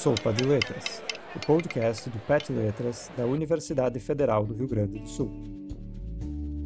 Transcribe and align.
Sopa 0.00 0.32
de 0.32 0.44
Letras, 0.44 1.02
o 1.36 1.46
podcast 1.46 2.08
do 2.08 2.18
PET 2.20 2.50
Letras 2.50 3.12
da 3.18 3.26
Universidade 3.26 4.00
Federal 4.00 4.46
do 4.46 4.54
Rio 4.54 4.66
Grande 4.66 4.98
do 4.98 5.06
Sul. 5.06 5.30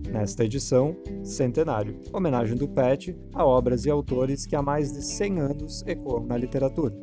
Nesta 0.08 0.44
edição, 0.44 0.96
Centenário, 1.24 2.00
homenagem 2.12 2.56
do 2.56 2.68
PET 2.68 3.18
a 3.34 3.44
obras 3.44 3.86
e 3.86 3.90
autores 3.90 4.46
que 4.46 4.54
há 4.54 4.62
mais 4.62 4.92
de 4.92 5.02
100 5.02 5.40
anos 5.40 5.82
ecoam 5.84 6.24
na 6.24 6.36
literatura. 6.36 6.94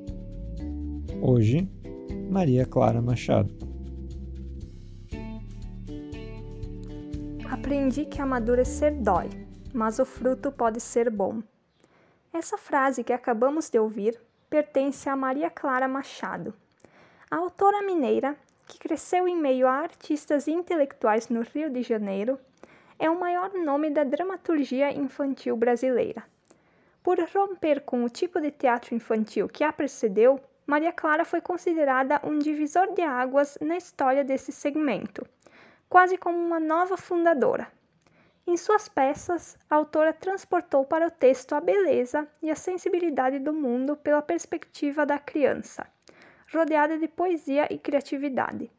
Hoje, 1.21 1.69
Maria 2.29 2.65
Clara 2.65 3.01
Machado. 3.01 3.53
Aprendi 7.51 8.05
que 8.05 8.21
amadurecer 8.21 8.97
dói, 9.01 9.29
mas 9.73 9.99
o 9.99 10.05
fruto 10.05 10.49
pode 10.49 10.79
ser 10.79 11.09
bom. 11.09 11.43
Essa 12.33 12.57
frase 12.57 13.03
que 13.03 13.11
acabamos 13.11 13.69
de 13.69 13.77
ouvir 13.77 14.17
pertence 14.51 15.09
a 15.09 15.15
Maria 15.15 15.49
Clara 15.49 15.87
Machado, 15.87 16.53
a 17.31 17.37
autora 17.37 17.81
mineira 17.81 18.35
que 18.67 18.77
cresceu 18.77 19.25
em 19.25 19.33
meio 19.33 19.65
a 19.65 19.71
artistas 19.71 20.45
e 20.45 20.51
intelectuais 20.51 21.29
no 21.29 21.39
Rio 21.39 21.69
de 21.69 21.81
Janeiro. 21.81 22.37
É 22.99 23.09
o 23.09 23.17
maior 23.17 23.53
nome 23.53 23.89
da 23.89 24.03
dramaturgia 24.03 24.91
infantil 24.91 25.55
brasileira. 25.55 26.21
Por 27.01 27.17
romper 27.33 27.79
com 27.85 28.03
o 28.03 28.09
tipo 28.09 28.41
de 28.41 28.51
teatro 28.51 28.93
infantil 28.93 29.47
que 29.47 29.63
a 29.63 29.71
precedeu, 29.71 30.37
Maria 30.67 30.91
Clara 30.91 31.23
foi 31.23 31.39
considerada 31.39 32.19
um 32.21 32.37
divisor 32.37 32.93
de 32.93 33.01
águas 33.01 33.57
na 33.61 33.77
história 33.77 34.21
desse 34.21 34.51
segmento, 34.51 35.25
quase 35.87 36.17
como 36.17 36.37
uma 36.37 36.59
nova 36.59 36.97
fundadora. 36.97 37.71
Em 38.47 38.57
suas 38.57 38.89
peças, 38.89 39.57
a 39.69 39.75
autora 39.75 40.11
transportou 40.11 40.83
para 40.83 41.07
o 41.07 41.11
texto 41.11 41.53
a 41.53 41.61
beleza 41.61 42.27
e 42.41 42.49
a 42.49 42.55
sensibilidade 42.55 43.37
do 43.39 43.53
mundo 43.53 43.95
pela 43.95 44.21
perspectiva 44.21 45.05
da 45.05 45.19
criança, 45.19 45.87
rodeada 46.51 46.97
de 46.97 47.07
poesia 47.07 47.71
e 47.71 47.77
criatividade. 47.77 48.71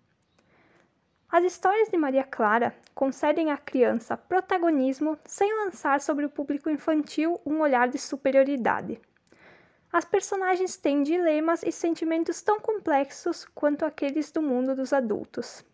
As 1.31 1.45
histórias 1.45 1.89
de 1.89 1.97
Maria 1.97 2.25
Clara 2.25 2.75
concedem 2.95 3.51
à 3.51 3.57
criança 3.57 4.17
protagonismo 4.17 5.19
sem 5.25 5.51
lançar 5.65 6.01
sobre 6.01 6.27
o 6.27 6.31
público 6.31 6.69
infantil 6.69 7.41
um 7.47 7.61
olhar 7.61 7.89
de 7.89 7.99
superioridade. 7.99 9.01
As 9.91 10.05
personagens 10.05 10.77
têm 10.77 11.03
dilemas 11.03 11.63
e 11.63 11.71
sentimentos 11.71 12.43
tão 12.43 12.59
complexos 12.59 13.47
quanto 13.55 13.85
aqueles 13.87 14.33
do 14.33 14.43
mundo 14.43 14.75
dos 14.75 14.93
adultos. 14.93 15.65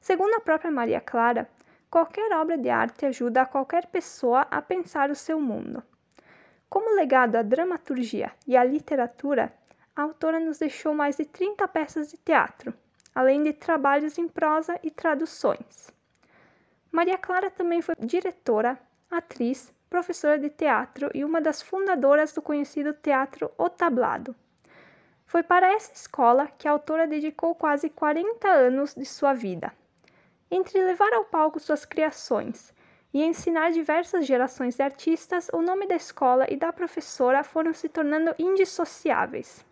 Segundo 0.00 0.34
a 0.34 0.40
própria 0.40 0.70
Maria 0.70 1.00
Clara, 1.00 1.48
Qualquer 1.90 2.32
obra 2.32 2.58
de 2.58 2.68
arte 2.68 3.06
ajuda 3.06 3.42
a 3.42 3.46
qualquer 3.46 3.86
pessoa 3.86 4.42
a 4.50 4.60
pensar 4.60 5.10
o 5.10 5.14
seu 5.14 5.40
mundo. 5.40 5.82
Como 6.68 6.96
legado 6.96 7.36
à 7.36 7.42
dramaturgia 7.42 8.32
e 8.46 8.56
à 8.56 8.64
literatura, 8.64 9.52
a 9.94 10.02
autora 10.02 10.40
nos 10.40 10.58
deixou 10.58 10.92
mais 10.92 11.16
de 11.16 11.24
30 11.24 11.68
peças 11.68 12.10
de 12.10 12.16
teatro, 12.16 12.74
além 13.14 13.42
de 13.42 13.52
trabalhos 13.52 14.18
em 14.18 14.26
prosa 14.26 14.78
e 14.82 14.90
traduções. 14.90 15.92
Maria 16.90 17.16
Clara 17.16 17.50
também 17.50 17.80
foi 17.80 17.94
diretora, 17.98 18.78
atriz, 19.10 19.72
professora 19.88 20.38
de 20.38 20.50
teatro 20.50 21.10
e 21.14 21.24
uma 21.24 21.40
das 21.40 21.62
fundadoras 21.62 22.32
do 22.32 22.42
conhecido 22.42 22.92
teatro 22.92 23.50
O 23.56 23.70
Tablado. 23.70 24.34
Foi 25.26 25.42
para 25.42 25.72
essa 25.72 25.92
escola 25.92 26.48
que 26.58 26.66
a 26.66 26.72
autora 26.72 27.06
dedicou 27.06 27.54
quase 27.54 27.88
40 27.88 28.48
anos 28.48 28.94
de 28.94 29.04
sua 29.04 29.32
vida. 29.32 29.72
Entre 30.56 30.80
levar 30.80 31.12
ao 31.12 31.24
palco 31.24 31.58
suas 31.58 31.84
criações 31.84 32.72
e 33.12 33.24
ensinar 33.24 33.72
diversas 33.72 34.24
gerações 34.24 34.76
de 34.76 34.84
artistas, 34.84 35.50
o 35.52 35.60
nome 35.60 35.84
da 35.84 35.96
escola 35.96 36.46
e 36.48 36.54
da 36.54 36.72
professora 36.72 37.42
foram 37.42 37.74
se 37.74 37.88
tornando 37.88 38.32
indissociáveis. 38.38 39.66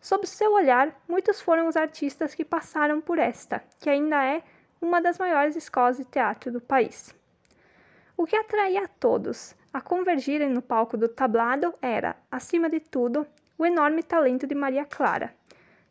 Sob 0.00 0.26
seu 0.26 0.52
olhar, 0.52 0.92
muitos 1.06 1.40
foram 1.40 1.68
os 1.68 1.76
artistas 1.76 2.34
que 2.34 2.44
passaram 2.44 3.00
por 3.00 3.20
esta, 3.20 3.62
que 3.78 3.88
ainda 3.88 4.20
é 4.24 4.42
uma 4.80 5.00
das 5.00 5.16
maiores 5.16 5.54
escolas 5.54 5.96
de 5.96 6.04
teatro 6.04 6.50
do 6.50 6.60
país. 6.60 7.14
O 8.16 8.26
que 8.26 8.34
atraía 8.34 8.82
a 8.82 8.88
todos 8.88 9.54
a 9.72 9.80
convergirem 9.80 10.50
no 10.50 10.60
palco 10.60 10.96
do 10.96 11.06
tablado 11.06 11.72
era, 11.80 12.16
acima 12.28 12.68
de 12.68 12.80
tudo, 12.80 13.24
o 13.56 13.64
enorme 13.64 14.02
talento 14.02 14.44
de 14.44 14.56
Maria 14.56 14.84
Clara, 14.84 15.32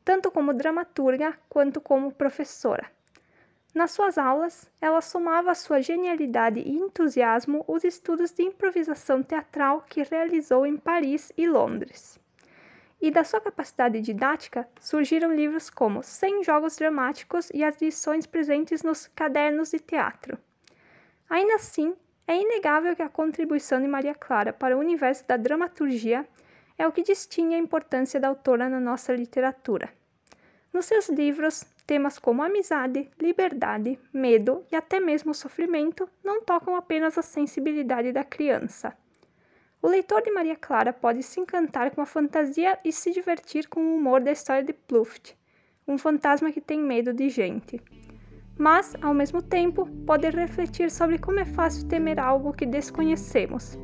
tanto 0.04 0.30
como 0.30 0.54
dramaturga 0.54 1.40
quanto 1.48 1.80
como 1.80 2.12
professora. 2.12 2.94
Nas 3.76 3.92
suas 3.92 4.18
aulas, 4.18 4.72
ela 4.80 5.02
somava 5.02 5.54
sua 5.54 5.82
genialidade 5.82 6.62
e 6.62 6.78
entusiasmo 6.78 7.66
os 7.68 7.84
estudos 7.84 8.32
de 8.32 8.42
improvisação 8.42 9.22
teatral 9.22 9.82
que 9.82 10.02
realizou 10.02 10.66
em 10.66 10.78
Paris 10.78 11.30
e 11.38 11.46
Londres. 11.46 12.18
E 13.02 13.12
da 13.12 13.26
sua 13.26 13.42
capacidade 13.42 14.00
didática 14.00 14.66
surgiram 14.80 15.36
livros 15.36 15.70
como 15.70 16.02
Cem 16.02 16.42
Jogos 16.42 16.78
Dramáticos 16.78 17.50
e 17.54 17.66
as 17.66 17.82
lições 17.82 18.26
presentes 18.26 18.82
nos 18.82 19.08
Cadernos 19.08 19.72
de 19.72 19.80
Teatro. 19.82 20.38
Ainda 21.30 21.56
assim, 21.56 21.94
é 22.26 22.42
inegável 22.42 22.96
que 22.96 23.04
a 23.04 23.10
contribuição 23.10 23.82
de 23.82 23.90
Maria 23.90 24.16
Clara 24.16 24.54
para 24.54 24.78
o 24.78 24.80
universo 24.80 25.28
da 25.28 25.36
dramaturgia 25.36 26.26
é 26.78 26.88
o 26.88 26.94
que 26.94 27.04
distingue 27.04 27.56
a 27.56 27.60
importância 27.60 28.22
da 28.22 28.30
autora 28.30 28.70
na 28.70 28.80
nossa 28.80 29.14
literatura. 29.14 29.90
Nos 30.76 30.88
seus 30.88 31.08
livros, 31.08 31.66
Temas 31.88 32.20
como 32.20 32.44
amizade, 32.44 33.10
liberdade, 33.18 33.98
medo 34.12 34.66
e 34.70 34.76
até 34.76 35.00
mesmo 35.00 35.34
sofrimento 35.34 36.10
não 36.22 36.42
tocam 36.42 36.76
apenas 36.76 37.18
a 37.18 37.22
sensibilidade 37.22 38.12
da 38.12 38.26
criança. 38.26 38.94
O 39.82 39.88
leitor 39.88 40.22
de 40.22 40.32
Maria 40.32 40.58
Clara 40.58 40.92
pode 40.92 41.24
se 41.24 41.40
encantar 41.40 41.92
com 41.92 42.02
a 42.02 42.06
fantasia 42.06 42.78
e 42.84 42.92
se 42.92 43.14
divertir 43.14 43.70
com 43.70 43.80
o 43.80 43.96
humor 43.96 44.20
da 44.20 44.34
história 44.34 44.64
de 44.66 44.74
Pluft, 44.74 45.34
um 45.88 45.98
fantasma 45.98 46.52
que 46.52 46.60
tem 46.60 46.82
medo 46.82 47.14
de 47.14 47.30
gente. 47.30 47.80
Mas, 48.58 48.96
ao 49.02 49.14
mesmo 49.14 49.42
tempo, 49.42 49.88
pode 50.06 50.30
refletir 50.30 50.92
sobre 50.92 51.18
como 51.18 51.40
é 51.40 51.46
fácil 51.46 51.88
temer 51.88 52.20
algo 52.20 52.52
que 52.52 52.66
desconhecemos 52.66 53.80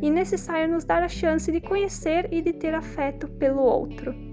e 0.00 0.08
necessário 0.08 0.72
nos 0.72 0.86
dar 0.86 1.02
a 1.02 1.08
chance 1.08 1.52
de 1.52 1.60
conhecer 1.60 2.32
e 2.32 2.40
de 2.40 2.54
ter 2.54 2.74
afeto 2.74 3.28
pelo 3.28 3.60
outro. 3.60 4.29